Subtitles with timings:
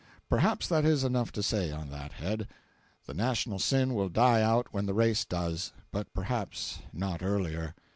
[0.29, 2.47] Perhaps that is enough to say on that head.
[3.05, 7.75] The national sin will die out when the race does, but perhaps not earlier.